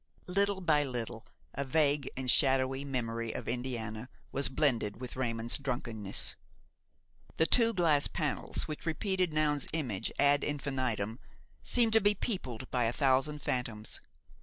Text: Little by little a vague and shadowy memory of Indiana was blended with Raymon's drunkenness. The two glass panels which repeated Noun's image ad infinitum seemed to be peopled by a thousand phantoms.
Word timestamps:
Little 0.25 0.61
by 0.61 0.83
little 0.83 1.27
a 1.53 1.63
vague 1.63 2.09
and 2.17 2.31
shadowy 2.31 2.83
memory 2.83 3.33
of 3.33 3.47
Indiana 3.47 4.09
was 4.31 4.49
blended 4.49 4.99
with 4.99 5.15
Raymon's 5.15 5.59
drunkenness. 5.59 6.33
The 7.37 7.45
two 7.45 7.71
glass 7.71 8.07
panels 8.07 8.63
which 8.63 8.87
repeated 8.87 9.31
Noun's 9.31 9.67
image 9.73 10.11
ad 10.17 10.43
infinitum 10.43 11.19
seemed 11.61 11.93
to 11.93 12.01
be 12.01 12.15
peopled 12.15 12.67
by 12.71 12.85
a 12.85 12.93
thousand 12.93 13.43
phantoms. 13.43 14.01